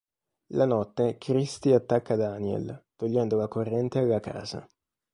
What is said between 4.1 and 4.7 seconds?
casa.